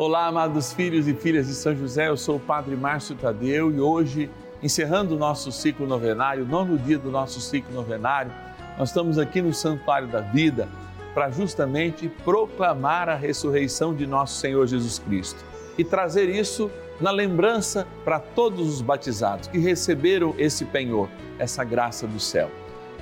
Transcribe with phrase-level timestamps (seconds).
[0.00, 3.78] Olá, amados filhos e filhas de São José, eu sou o Padre Márcio Tadeu e
[3.78, 4.30] hoje,
[4.62, 8.32] encerrando o nosso ciclo novenário, nono dia do nosso ciclo novenário,
[8.78, 10.70] nós estamos aqui no Santuário da Vida
[11.12, 15.44] para justamente proclamar a ressurreição de nosso Senhor Jesus Cristo
[15.76, 22.06] e trazer isso na lembrança para todos os batizados que receberam esse penhor, essa graça
[22.06, 22.50] do céu.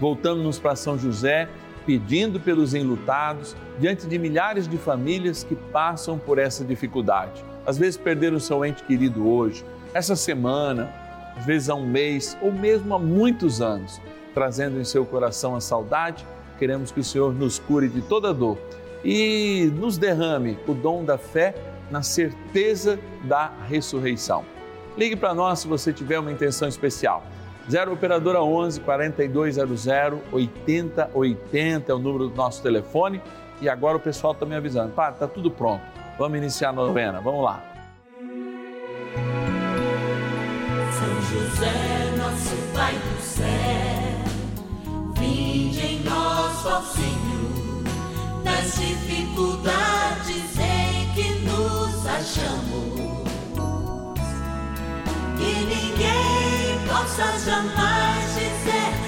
[0.01, 1.49] Voltamos para São José
[1.89, 7.43] pedindo pelos enlutados, diante de milhares de famílias que passam por essa dificuldade.
[7.64, 9.64] Às vezes perderam seu ente querido hoje,
[9.95, 10.92] essa semana,
[11.34, 14.02] às vezes há um mês ou mesmo há muitos anos,
[14.34, 16.27] trazendo em seu coração a saudade.
[16.59, 18.59] Queremos que o Senhor nos cure de toda dor
[19.02, 21.55] e nos derrame o dom da fé
[21.91, 24.45] na certeza da ressurreição.
[24.95, 27.25] Ligue para nós se você tiver uma intenção especial.
[27.68, 33.20] 0 Operadora 11 4200 8080 é o número do nosso telefone.
[33.60, 34.92] E agora o pessoal está me avisando.
[34.92, 35.82] Pá, tá tudo pronto.
[36.18, 37.20] Vamos iniciar a novena.
[37.20, 37.62] Vamos lá.
[40.92, 43.47] São José, nosso Pai do céu,
[45.14, 47.84] vinde em nós, ó Senhor,
[48.44, 53.19] nas dificuldades em que nos achamos.
[55.36, 56.47] Que ninguém
[56.98, 59.08] possas jamais dizer que vos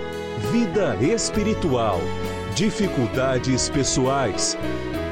[0.49, 1.99] vida espiritual,
[2.55, 4.57] dificuldades pessoais,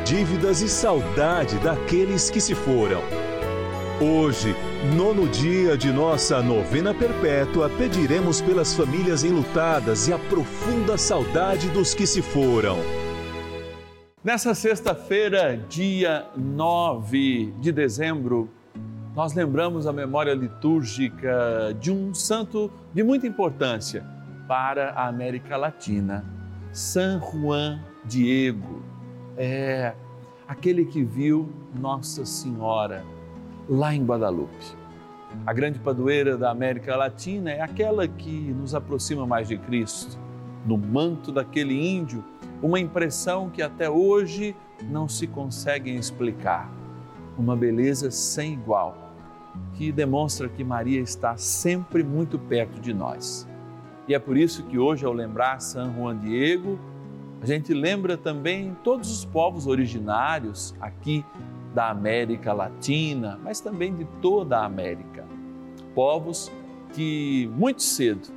[0.04, 3.02] dívidas e saudade daqueles que se foram.
[4.02, 4.56] Hoje,
[4.96, 11.94] nono dia de nossa novena perpétua, pediremos pelas famílias enlutadas e a profunda saudade dos
[11.94, 12.78] que se foram.
[14.24, 18.50] Nessa sexta-feira, dia 9 de dezembro,
[19.16, 24.19] nós lembramos a memória litúrgica de um santo de muita importância
[24.50, 26.26] para a América Latina.
[26.72, 28.82] San Juan Diego
[29.38, 29.94] é
[30.48, 33.06] aquele que viu Nossa Senhora
[33.70, 34.76] lá em Guadalupe.
[35.46, 40.18] A grande padroeira da América Latina é aquela que nos aproxima mais de Cristo.
[40.66, 42.26] No manto daquele índio,
[42.60, 46.72] uma impressão que até hoje não se consegue explicar.
[47.38, 49.14] Uma beleza sem igual,
[49.76, 53.48] que demonstra que Maria está sempre muito perto de nós.
[54.10, 56.80] E é por isso que hoje, ao lembrar São Juan Diego,
[57.40, 61.24] a gente lembra também todos os povos originários aqui
[61.76, 65.24] da América Latina, mas também de toda a América.
[65.94, 66.52] Povos
[66.92, 68.30] que muito cedo,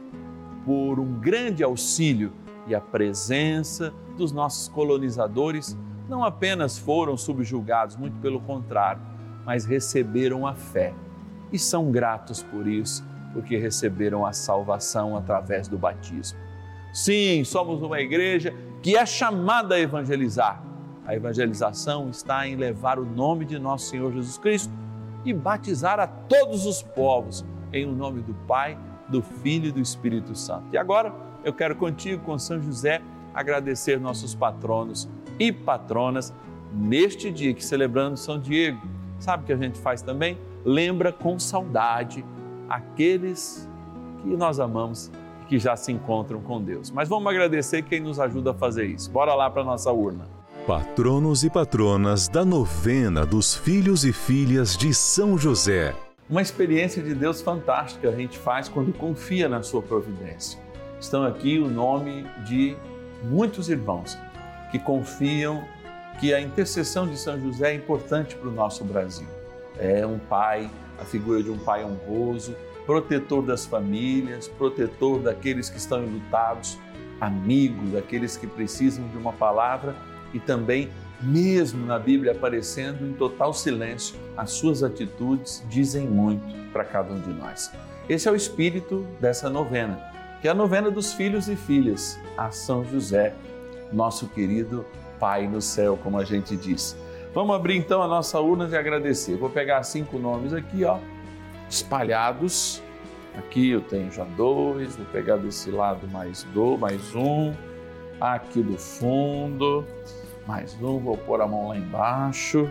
[0.66, 2.34] por um grande auxílio
[2.66, 5.74] e a presença dos nossos colonizadores,
[6.06, 9.00] não apenas foram subjugados, muito pelo contrário,
[9.46, 10.92] mas receberam a fé
[11.50, 16.38] e são gratos por isso porque receberam a salvação através do batismo.
[16.92, 20.62] Sim, somos uma igreja que é chamada a evangelizar.
[21.06, 24.72] A evangelização está em levar o nome de nosso Senhor Jesus Cristo
[25.24, 28.78] e batizar a todos os povos em o nome do Pai,
[29.08, 30.66] do Filho e do Espírito Santo.
[30.72, 31.12] E agora
[31.44, 33.00] eu quero contigo, com São José,
[33.34, 36.32] agradecer nossos patronos e patronas
[36.72, 38.80] neste dia que celebrando São Diego.
[39.18, 40.38] Sabe o que a gente faz também?
[40.64, 42.24] Lembra com saudade
[42.72, 43.68] aqueles
[44.22, 45.10] que nós amamos
[45.42, 46.90] e que já se encontram com Deus.
[46.90, 49.10] Mas vamos agradecer quem nos ajuda a fazer isso.
[49.10, 50.26] Bora lá para a nossa urna.
[50.66, 55.94] Patronos e patronas da novena dos filhos e filhas de São José.
[56.30, 60.58] Uma experiência de Deus fantástica a gente faz quando confia na sua providência.
[60.98, 62.74] Estão aqui o nome de
[63.24, 64.16] muitos irmãos
[64.70, 65.62] que confiam
[66.18, 69.26] que a intercessão de São José é importante para o nosso Brasil.
[69.78, 70.70] É um pai
[71.02, 72.56] a figura de um pai honroso,
[72.86, 76.78] protetor das famílias, protetor daqueles que estão enlutados,
[77.20, 79.94] amigo daqueles que precisam de uma palavra
[80.32, 80.90] e também
[81.20, 87.20] mesmo na Bíblia aparecendo em total silêncio, as suas atitudes dizem muito para cada um
[87.20, 87.70] de nós.
[88.08, 90.00] Esse é o espírito dessa novena,
[90.40, 93.34] que é a novena dos filhos e filhas a São José,
[93.92, 94.84] nosso querido
[95.20, 96.96] Pai no céu, como a gente diz.
[97.34, 99.36] Vamos abrir então a nossa urna e agradecer.
[99.36, 100.98] Vou pegar cinco nomes aqui, ó,
[101.68, 102.82] espalhados.
[103.38, 107.54] Aqui eu tenho já dois, vou pegar desse lado mais dois, mais um.
[108.20, 109.84] Aqui do fundo,
[110.46, 112.70] mais um, vou pôr a mão lá embaixo.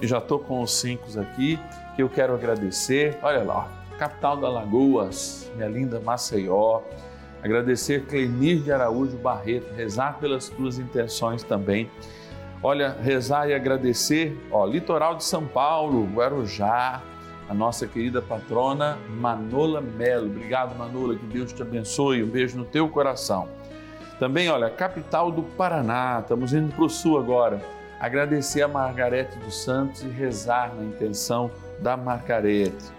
[0.00, 1.56] E já estou com os cinco aqui
[1.94, 3.16] que eu quero agradecer.
[3.22, 6.80] Olha lá, capital da Lagoas, minha linda Maceió.
[7.44, 11.88] Agradecer Clenir de Araújo Barreto, rezar pelas tuas intenções também.
[12.62, 17.00] Olha, rezar e agradecer, ó, litoral de São Paulo, Guarujá,
[17.48, 20.26] a nossa querida patrona Manola Melo.
[20.26, 22.22] Obrigado, Manola, que Deus te abençoe.
[22.22, 23.48] Um beijo no teu coração.
[24.18, 27.62] Também, olha, capital do Paraná, estamos indo para o sul agora.
[27.98, 32.92] Agradecer a Margarete dos Santos e rezar na intenção da Margarete.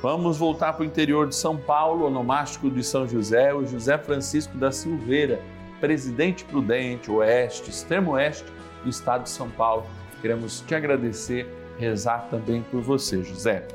[0.00, 4.56] Vamos voltar para o interior de São Paulo, onomástico de São José, o José Francisco
[4.56, 5.40] da Silveira,
[5.80, 8.44] presidente prudente, oeste, extremo oeste
[8.88, 9.86] do estado de São Paulo.
[10.20, 11.46] Queremos te agradecer,
[11.78, 13.68] rezar também por você, José.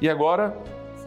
[0.00, 0.56] E agora,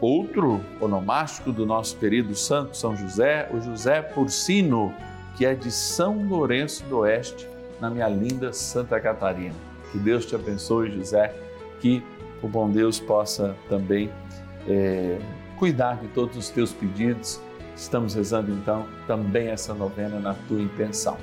[0.00, 4.92] outro onomástico do nosso querido santo São José, o José Porcino,
[5.36, 7.46] que é de São Lourenço do Oeste,
[7.80, 9.54] na minha linda Santa Catarina.
[9.92, 11.34] Que Deus te abençoe, José,
[11.80, 12.02] que
[12.42, 14.10] o bom Deus possa também
[14.66, 15.18] é,
[15.56, 17.40] cuidar de todos os teus pedidos.
[17.76, 21.16] Estamos rezando então também essa novena na tua intenção.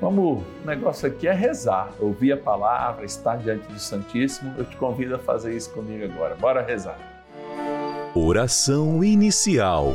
[0.00, 4.54] Vamos, o negócio aqui é rezar, ouvir a palavra, estar diante do Santíssimo.
[4.56, 6.34] Eu te convido a fazer isso comigo agora.
[6.36, 6.96] Bora rezar.
[8.14, 9.94] Oração inicial.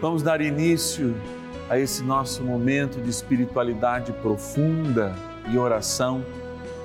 [0.00, 1.14] Vamos dar início
[1.70, 5.14] a esse nosso momento de espiritualidade profunda
[5.48, 6.24] e oração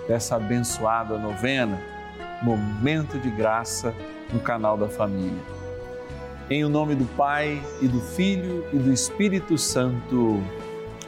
[0.08, 1.82] dessa abençoada novena
[2.44, 3.92] Momento de Graça
[4.32, 5.42] no canal da Família.
[6.50, 10.44] Em o nome do Pai e do Filho e do Espírito Santo.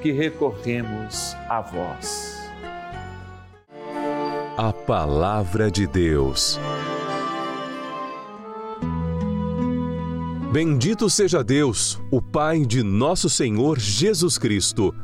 [0.00, 2.38] que recorremos a vós.
[4.56, 6.58] A Palavra de Deus.
[10.52, 14.94] Bendito seja Deus, o Pai de nosso Senhor Jesus Cristo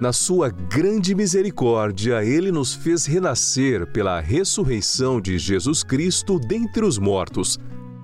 [0.00, 6.98] na sua grande misericórdia, ele nos fez renascer pela ressurreição de Jesus Cristo dentre os
[6.98, 7.58] mortos,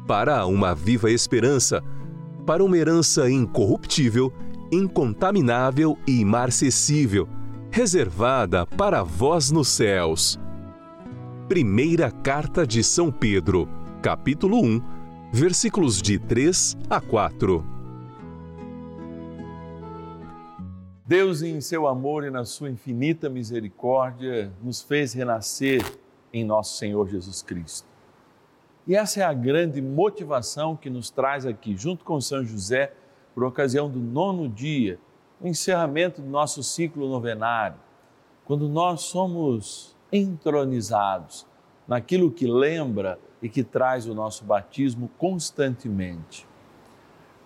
[0.05, 1.81] para uma viva esperança,
[2.45, 4.33] para uma herança incorruptível,
[4.71, 7.29] incontaminável e imarcessível,
[7.71, 10.39] reservada para vós nos céus.
[11.49, 13.69] Primeira Carta de São Pedro,
[14.03, 14.83] capítulo 1,
[15.33, 17.65] versículos de 3 a 4.
[21.07, 25.85] Deus, em seu amor e na sua infinita misericórdia, nos fez renascer
[26.33, 27.87] em nosso Senhor Jesus Cristo.
[28.87, 32.93] E essa é a grande motivação que nos traz aqui, junto com São José,
[33.35, 34.99] por ocasião do nono dia,
[35.41, 37.77] o encerramento do nosso ciclo novenário,
[38.45, 41.47] quando nós somos entronizados
[41.89, 46.47] naquilo que lembra e que traz o nosso batismo constantemente.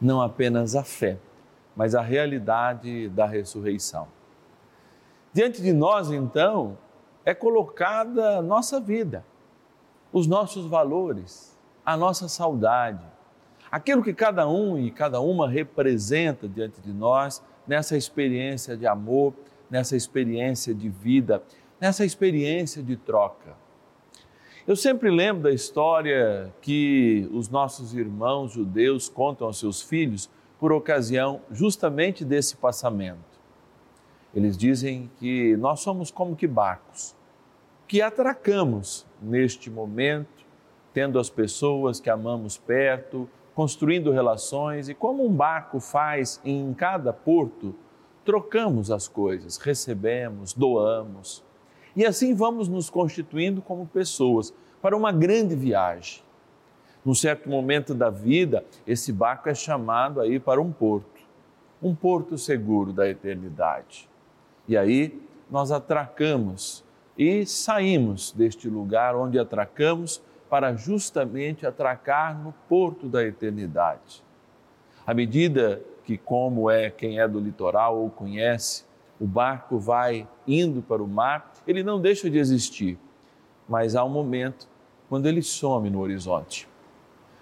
[0.01, 1.19] Não apenas a fé,
[1.75, 4.07] mas a realidade da ressurreição.
[5.33, 6.77] Diante de nós, então,
[7.25, 9.25] é colocada a nossa vida
[10.13, 13.05] os nossos valores, a nossa saudade,
[13.71, 19.35] aquilo que cada um e cada uma representa diante de nós nessa experiência de amor,
[19.71, 21.43] nessa experiência de vida,
[21.81, 23.57] nessa experiência de troca.
[24.67, 30.73] Eu sempre lembro da história que os nossos irmãos judeus contam aos seus filhos por
[30.73, 33.39] ocasião justamente desse passamento.
[34.35, 37.17] Eles dizem que nós somos como que barcos
[37.89, 40.47] que atracamos neste momento,
[40.93, 43.29] tendo as pessoas que amamos perto,
[43.59, 47.75] construindo relações e como um barco faz em cada porto,
[48.25, 51.43] trocamos as coisas, recebemos, doamos.
[51.97, 56.23] E assim vamos nos constituindo como pessoas para uma grande viagem.
[57.05, 61.21] Num certo momento da vida, esse barco é chamado aí para um porto,
[61.83, 64.09] um porto seguro da eternidade.
[64.69, 66.85] E aí nós atracamos
[67.19, 74.23] e saímos deste lugar onde atracamos para justamente atracar no porto da eternidade.
[75.07, 78.85] À medida que, como é quem é do litoral ou conhece,
[79.21, 82.99] o barco vai indo para o mar, ele não deixa de existir,
[83.69, 84.69] mas há um momento
[85.09, 86.69] quando ele some no horizonte.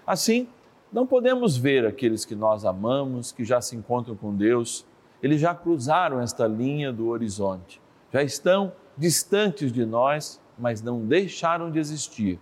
[0.05, 0.47] Assim,
[0.91, 4.85] não podemos ver aqueles que nós amamos, que já se encontram com Deus,
[5.21, 11.69] eles já cruzaram esta linha do horizonte, já estão distantes de nós, mas não deixaram
[11.69, 12.39] de existir,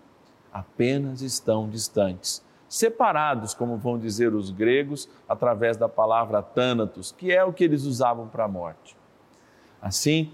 [0.55, 7.43] apenas estão distantes, separados, como vão dizer os gregos, através da palavra thanatos, que é
[7.43, 8.95] o que eles usavam para a morte.
[9.81, 10.31] Assim,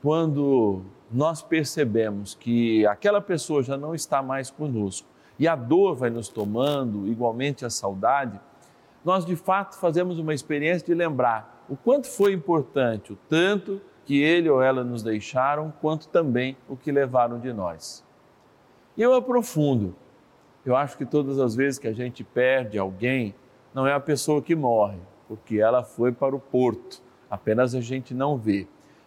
[0.00, 0.80] quando
[1.12, 5.06] nós percebemos que aquela pessoa já não está mais conosco
[5.38, 8.40] e a dor vai nos tomando, igualmente a saudade,
[9.04, 14.22] nós de fato fazemos uma experiência de lembrar o quanto foi importante, o tanto que
[14.22, 18.07] ele ou ela nos deixaram, quanto também o que levaram de nós.
[18.98, 19.94] E eu aprofundo.
[20.66, 23.32] Eu acho que todas as vezes que a gente perde alguém,
[23.72, 27.00] não é a pessoa que morre, porque ela foi para o porto,
[27.30, 28.66] apenas a gente não vê.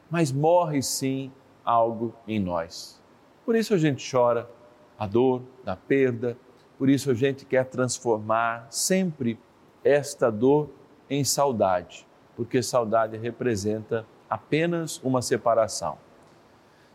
[0.09, 1.29] Mas morre sim
[1.65, 3.01] algo em nós.
[3.45, 4.49] Por isso a gente chora
[4.97, 6.37] a dor da perda,
[6.77, 9.37] por isso a gente quer transformar sempre
[9.83, 10.69] esta dor
[11.09, 12.07] em saudade,
[12.37, 15.97] porque saudade representa apenas uma separação.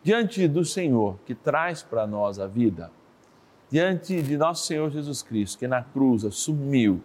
[0.06, 2.92] Diante do Senhor que traz para nós a vida,
[3.68, 7.02] diante de nosso Senhor Jesus Cristo, que na cruz assumiu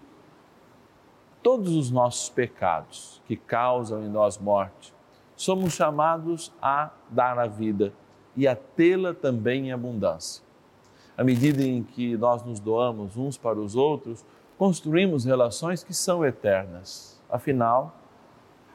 [1.42, 4.94] todos os nossos pecados que causam em nós morte,
[5.36, 7.92] somos chamados a dar a vida
[8.38, 10.44] e a tê-la também em abundância.
[11.18, 14.24] À medida em que nós nos doamos uns para os outros,
[14.60, 17.20] construímos relações que são eternas.
[17.28, 17.96] Afinal,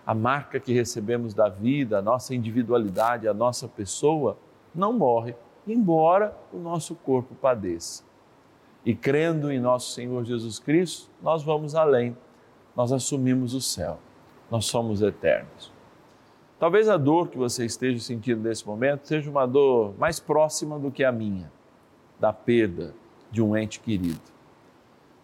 [0.06, 4.38] a marca que recebemos da vida, a nossa individualidade, a nossa pessoa,
[4.72, 5.34] não morre,
[5.66, 8.04] embora o nosso corpo padeça.
[8.84, 12.16] E crendo em nosso Senhor Jesus Cristo, nós vamos além,
[12.76, 13.98] nós assumimos o céu,
[14.48, 15.72] nós somos eternos.
[16.56, 20.90] Talvez a dor que você esteja sentindo nesse momento seja uma dor mais próxima do
[20.90, 21.50] que a minha,
[22.20, 22.94] da perda
[23.30, 24.20] de um ente querido.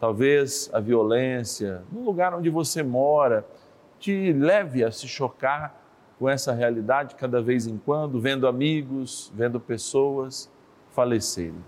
[0.01, 3.47] Talvez a violência no lugar onde você mora,
[4.02, 5.80] te leve a se chocar
[6.18, 10.50] com essa realidade cada vez em quando, vendo amigos, vendo pessoas
[10.90, 11.64] falecerem.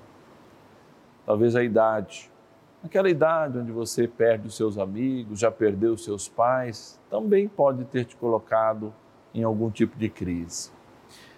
[1.24, 2.28] Talvez a idade,
[2.82, 7.84] aquela idade onde você perde os seus amigos, já perdeu os seus pais, também pode
[7.84, 8.92] ter te colocado
[9.32, 10.72] em algum tipo de crise.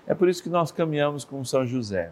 [0.07, 2.11] É por isso que nós caminhamos com São José.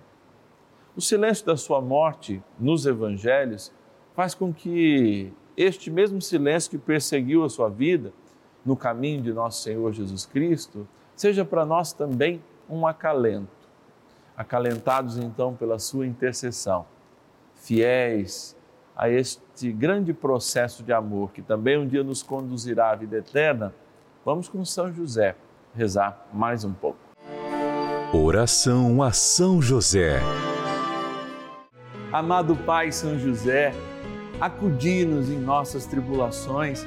[0.95, 3.73] O silêncio da sua morte nos evangelhos
[4.15, 8.13] faz com que este mesmo silêncio que perseguiu a sua vida
[8.65, 13.49] no caminho de nosso Senhor Jesus Cristo, seja para nós também um acalento.
[14.37, 16.87] Acalentados então pela sua intercessão,
[17.55, 18.57] fiéis
[18.97, 23.75] a este grande processo de amor que também um dia nos conduzirá à vida eterna,
[24.25, 25.37] vamos com São José
[25.75, 26.99] rezar mais um pouco.
[28.13, 30.21] Oração a São José.
[32.13, 33.73] Amado Pai São José,
[34.41, 36.87] acudi-nos em nossas tribulações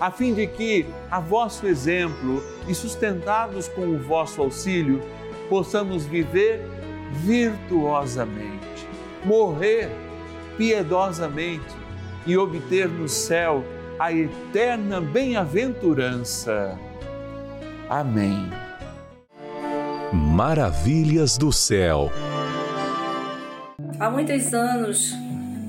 [0.00, 5.00] a fim de que, a vosso exemplo e sustentados com o vosso auxílio,
[5.48, 6.60] possamos viver
[7.12, 8.88] virtuosamente,
[9.24, 9.90] morrer
[10.56, 11.74] piedosamente
[12.26, 13.64] e obter no céu
[13.98, 16.78] a eterna bem-aventurança.
[17.88, 18.50] Amém.
[20.12, 22.10] Maravilhas do céu.
[23.98, 25.12] Há muitos anos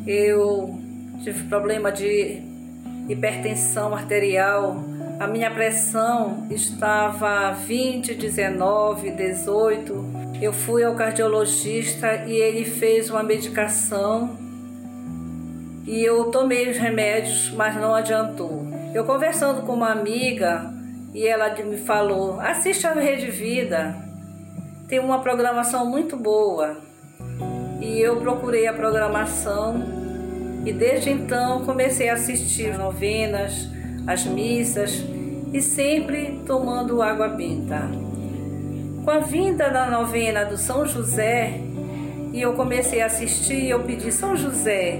[0.07, 0.79] eu
[1.23, 2.54] tive problema de
[3.07, 4.83] hipertensão arterial.
[5.19, 10.05] A minha pressão estava 20, 19, 18.
[10.41, 14.37] Eu fui ao cardiologista e ele fez uma medicação
[15.85, 18.67] e eu tomei os remédios, mas não adiantou.
[18.93, 20.73] Eu conversando com uma amiga
[21.13, 23.95] e ela me falou: assista a Rede Vida,
[24.87, 26.77] tem uma programação muito boa.
[27.79, 30.04] E eu procurei a programação
[30.65, 33.69] e desde então comecei a assistir as novenas,
[34.07, 35.03] as missas
[35.53, 37.83] e sempre tomando água benta.
[39.03, 41.61] Com a vinda da novena do São José,
[42.33, 44.99] e eu comecei a assistir, eu pedi São José,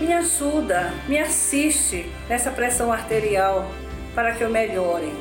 [0.00, 3.70] me ajuda, me assiste nessa pressão arterial
[4.14, 5.12] para que eu melhore.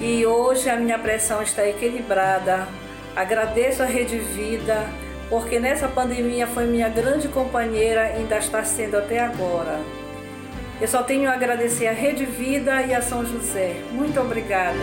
[0.00, 2.66] E hoje a minha pressão está equilibrada.
[3.14, 4.88] Agradeço a Rede Vida,
[5.28, 9.80] porque nessa pandemia foi minha grande companheira e ainda está sendo até agora.
[10.80, 13.76] Eu só tenho a agradecer a Rede Vida e a São José.
[13.92, 14.78] Muito obrigada.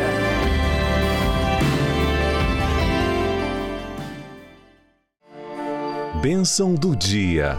[6.22, 7.58] Bênção do dia.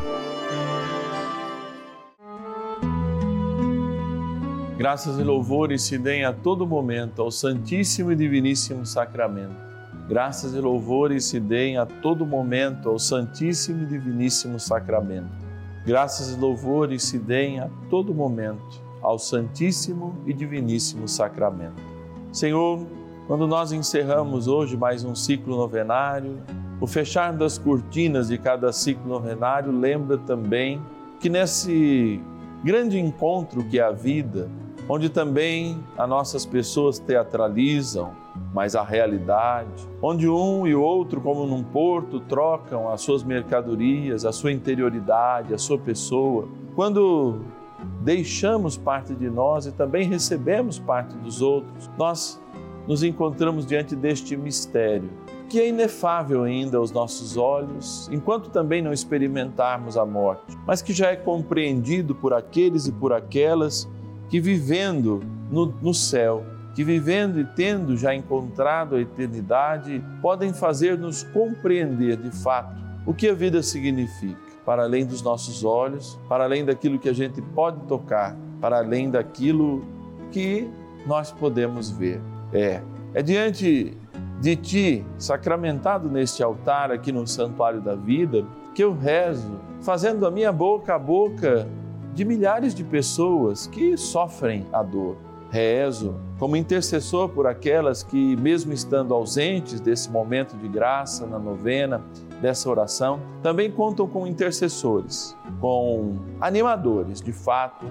[4.78, 9.71] Graças e louvores se deem a todo momento ao Santíssimo e Diviníssimo Sacramento.
[10.08, 15.30] Graças e louvores se deem a todo momento ao Santíssimo e Diviníssimo Sacramento.
[15.86, 21.82] Graças e louvores se deem a todo momento ao Santíssimo e Diviníssimo Sacramento.
[22.32, 22.84] Senhor,
[23.26, 26.42] quando nós encerramos hoje mais um ciclo novenário,
[26.80, 30.82] o fechar das cortinas de cada ciclo novenário lembra também
[31.20, 32.20] que nesse
[32.64, 34.50] grande encontro que é a vida,
[34.88, 38.12] onde também as nossas pessoas teatralizam,
[38.52, 44.32] mas a realidade, onde um e outro, como num porto, trocam as suas mercadorias, a
[44.32, 46.48] sua interioridade, a sua pessoa.
[46.74, 47.40] Quando
[48.02, 52.40] deixamos parte de nós e também recebemos parte dos outros, nós
[52.86, 55.08] nos encontramos diante deste mistério,
[55.48, 60.92] que é inefável ainda aos nossos olhos, enquanto também não experimentarmos a morte, mas que
[60.92, 63.88] já é compreendido por aqueles e por aquelas
[64.28, 66.42] que vivendo no, no céu,
[66.74, 73.28] que vivendo e tendo já encontrado a eternidade, podem fazer-nos compreender de fato o que
[73.28, 77.80] a vida significa, para além dos nossos olhos, para além daquilo que a gente pode
[77.87, 79.85] tocar, para além daquilo
[80.30, 80.68] que
[81.06, 82.20] nós podemos ver.
[82.52, 82.80] É,
[83.12, 83.96] é diante
[84.40, 90.30] de Ti, sacramentado neste altar aqui no Santuário da Vida, que eu rezo, fazendo a
[90.30, 91.68] minha boca a boca
[92.14, 95.16] de milhares de pessoas que sofrem a dor.
[95.52, 102.02] Rezo como intercessor por aquelas que, mesmo estando ausentes desse momento de graça na novena,
[102.40, 107.84] dessa oração, também contam com intercessores, com animadores, de fato,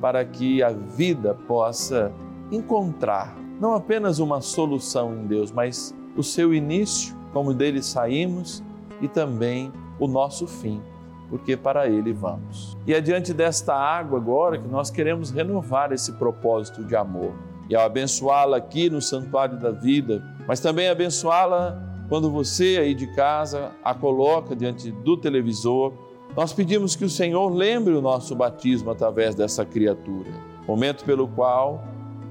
[0.00, 2.10] para que a vida possa
[2.50, 8.64] encontrar não apenas uma solução em Deus, mas o seu início, como dele saímos,
[9.02, 9.70] e também
[10.00, 10.80] o nosso fim
[11.32, 12.76] porque para Ele vamos.
[12.86, 17.32] E é diante desta água agora que nós queremos renovar esse propósito de amor.
[17.70, 23.06] E ao abençoá-la aqui no Santuário da Vida, mas também abençoá-la quando você aí de
[23.14, 25.94] casa a coloca diante do televisor,
[26.36, 30.28] nós pedimos que o Senhor lembre o nosso batismo através dessa criatura.
[30.68, 31.82] Momento pelo qual,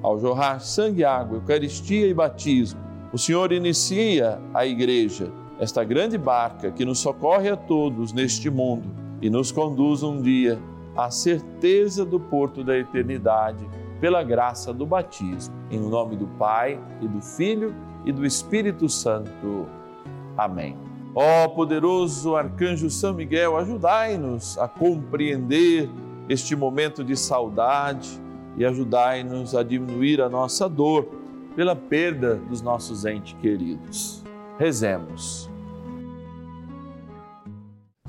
[0.03, 2.79] ao jorrar sangue água, Eucaristia e batismo,
[3.11, 8.89] o Senhor inicia a igreja, esta grande barca que nos socorre a todos neste mundo
[9.21, 10.59] e nos conduz um dia
[10.97, 13.69] à certeza do porto da eternidade
[13.99, 15.53] pela graça do batismo.
[15.69, 19.67] Em nome do Pai e do Filho e do Espírito Santo.
[20.35, 20.75] Amém.
[21.13, 25.87] Ó poderoso arcanjo São Miguel, ajudai-nos a compreender
[26.27, 28.09] este momento de saudade
[28.57, 31.07] e ajudai-nos a diminuir a nossa dor
[31.55, 34.23] pela perda dos nossos entes queridos.
[34.57, 35.50] Rezemos.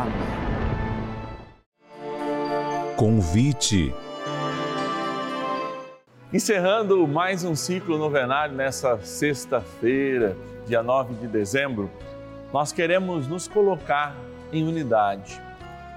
[0.00, 0.14] Amém.
[2.96, 3.94] Convite.
[6.32, 10.34] Encerrando mais um ciclo novenário nessa sexta-feira,
[10.66, 11.90] dia 9 de dezembro,
[12.50, 14.16] nós queremos nos colocar
[14.50, 15.38] em unidade,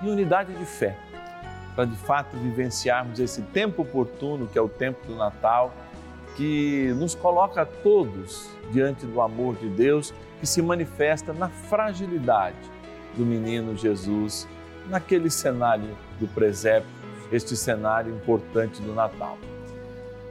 [0.01, 0.97] em unidade de fé,
[1.73, 5.73] para de fato vivenciarmos esse tempo oportuno que é o tempo do Natal,
[6.35, 12.73] que nos coloca todos diante do amor de Deus que se manifesta na fragilidade
[13.17, 14.47] do menino Jesus,
[14.89, 16.89] naquele cenário do presépio,
[17.31, 19.37] este cenário importante do Natal.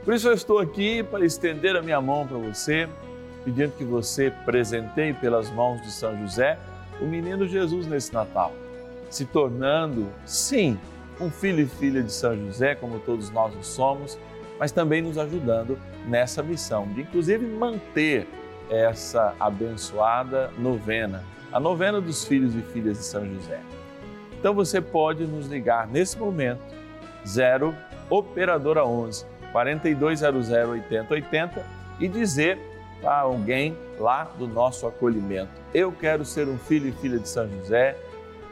[0.03, 2.89] Por isso eu estou aqui para estender a minha mão para você,
[3.43, 6.57] pedindo que você presenteie pelas mãos de São José
[7.01, 8.53] o menino Jesus nesse Natal,
[9.09, 10.77] se tornando, sim,
[11.19, 14.17] um filho e filha de São José, como todos nós o somos,
[14.59, 18.27] mas também nos ajudando nessa missão de, inclusive, manter
[18.69, 23.59] essa abençoada novena, a novena dos filhos e filhas de São José.
[24.39, 26.61] Então você pode nos ligar nesse momento,
[27.25, 27.75] 0
[28.09, 31.65] Operadora 11 4200 8080
[31.99, 32.59] e dizer
[33.01, 37.49] para alguém lá do nosso acolhimento: Eu quero ser um filho e filha de São
[37.49, 37.97] José,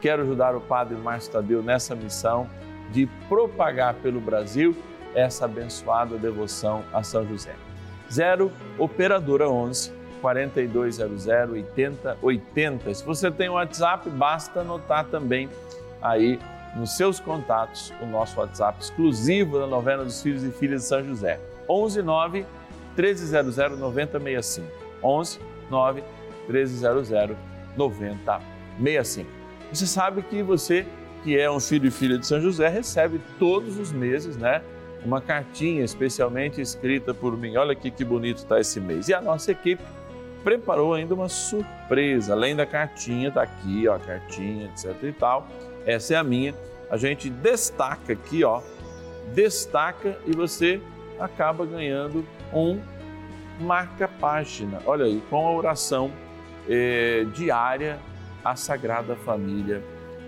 [0.00, 2.48] quero ajudar o Padre Márcio Tadeu nessa missão
[2.90, 4.76] de propagar pelo Brasil
[5.14, 7.54] essa abençoada devoção a São José.
[8.10, 12.94] 0 Operadora 11 4200 8080.
[12.94, 15.50] Se você tem o WhatsApp, basta anotar também
[16.00, 16.38] aí
[16.74, 21.04] nos seus contatos o nosso WhatsApp exclusivo da novena dos filhos e filhas de São
[21.04, 21.38] José.
[21.68, 22.46] 11 9
[22.96, 24.66] 1300 9065.
[25.02, 26.02] 11 9
[26.48, 27.36] 1300
[27.76, 29.30] 9065.
[29.72, 30.86] Você sabe que você
[31.22, 34.60] que é um filho e filha de São José recebe todos os meses, né?
[35.04, 37.56] Uma cartinha especialmente escrita por mim.
[37.56, 39.08] Olha aqui que bonito está esse mês.
[39.08, 39.82] E a nossa equipe
[40.42, 42.32] preparou ainda uma surpresa.
[42.32, 45.48] Além da cartinha, tá aqui, ó, a cartinha, etc e tal
[45.86, 46.54] essa é a minha.
[46.90, 48.60] A gente destaca aqui, ó,
[49.34, 50.80] destaca e você
[51.18, 52.80] acaba ganhando um
[53.60, 54.80] marca-página.
[54.84, 56.10] Olha aí, com a oração
[56.68, 57.98] é, diária
[58.44, 59.82] à Sagrada Família,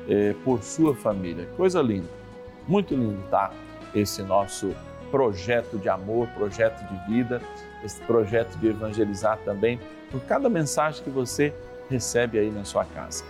[0.09, 1.47] é, por sua família.
[1.57, 2.09] Coisa linda,
[2.67, 3.51] muito lindo, tá?
[3.95, 4.75] Esse nosso
[5.15, 7.41] projeto de amor, projeto de vida,
[7.85, 9.79] esse projeto de evangelizar também,
[10.11, 11.55] por cada mensagem que você
[11.89, 13.23] recebe aí na sua casa.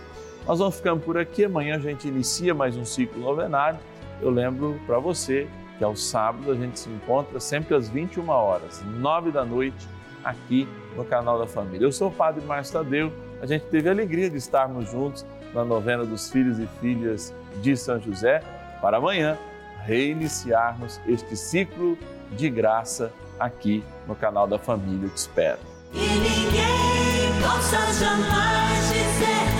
[0.47, 1.45] Nós vamos ficando por aqui.
[1.45, 3.77] Amanhã a gente inicia mais um ciclo novenário.
[4.19, 8.83] Eu lembro para você que aos sábados a gente se encontra sempre às 21 horas,
[8.83, 9.87] 9 da noite,
[10.23, 10.67] aqui
[10.97, 11.85] no canal da Família.
[11.85, 13.13] Eu sou o Padre Márcio Tadeu.
[13.43, 17.77] A gente teve a alegria de estarmos juntos na novena dos filhos e filhas de
[17.77, 18.41] São José
[18.81, 19.37] para amanhã
[19.85, 21.97] reiniciarmos este ciclo
[22.31, 25.09] de graça aqui no canal da Família.
[25.09, 25.59] Te espero.
[25.93, 29.54] E ninguém possa jamais dizer